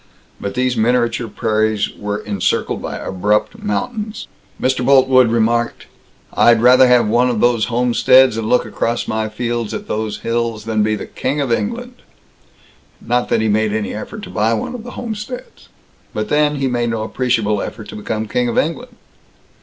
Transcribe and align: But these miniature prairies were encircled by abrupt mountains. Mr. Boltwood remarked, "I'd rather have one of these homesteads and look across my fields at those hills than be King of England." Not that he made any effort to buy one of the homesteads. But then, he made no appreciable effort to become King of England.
But 0.39 0.55
these 0.55 0.75
miniature 0.75 1.27
prairies 1.27 1.91
were 1.95 2.17
encircled 2.17 2.81
by 2.81 2.97
abrupt 2.97 3.59
mountains. 3.61 4.27
Mr. 4.59 4.83
Boltwood 4.83 5.27
remarked, 5.29 5.85
"I'd 6.33 6.59
rather 6.59 6.87
have 6.87 7.07
one 7.07 7.29
of 7.29 7.39
these 7.39 7.65
homesteads 7.65 8.35
and 8.35 8.49
look 8.49 8.65
across 8.65 9.07
my 9.07 9.29
fields 9.29 9.75
at 9.75 9.87
those 9.87 10.21
hills 10.21 10.65
than 10.65 10.81
be 10.81 10.97
King 11.13 11.39
of 11.39 11.51
England." 11.51 11.97
Not 12.99 13.29
that 13.29 13.41
he 13.41 13.47
made 13.47 13.73
any 13.73 13.93
effort 13.93 14.23
to 14.23 14.31
buy 14.31 14.55
one 14.55 14.73
of 14.73 14.83
the 14.83 14.97
homesteads. 14.97 15.69
But 16.15 16.29
then, 16.29 16.55
he 16.55 16.67
made 16.67 16.89
no 16.89 17.03
appreciable 17.03 17.61
effort 17.61 17.87
to 17.89 17.95
become 17.95 18.27
King 18.27 18.47
of 18.47 18.57
England. 18.57 18.95